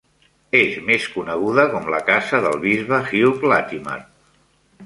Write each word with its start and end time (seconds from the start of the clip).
És 0.59 0.77
més 0.87 1.05
coneguda 1.17 1.67
com 1.75 1.93
la 1.97 2.01
casa 2.09 2.41
del 2.47 2.57
bisbe 2.67 3.03
Hugh 3.21 3.47
Latimer. 3.55 4.03